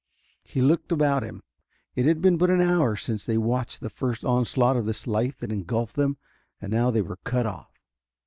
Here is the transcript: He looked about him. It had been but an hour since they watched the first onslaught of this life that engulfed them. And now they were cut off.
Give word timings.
He 0.43 0.61
looked 0.63 0.91
about 0.91 1.21
him. 1.21 1.43
It 1.95 2.07
had 2.07 2.21
been 2.23 2.35
but 2.37 2.49
an 2.49 2.59
hour 2.59 2.95
since 2.95 3.23
they 3.23 3.37
watched 3.37 3.81
the 3.81 3.89
first 3.91 4.25
onslaught 4.25 4.75
of 4.75 4.87
this 4.87 5.05
life 5.05 5.37
that 5.37 5.51
engulfed 5.51 5.95
them. 5.95 6.17
And 6.59 6.71
now 6.73 6.89
they 6.89 7.03
were 7.03 7.17
cut 7.23 7.45
off. 7.45 7.79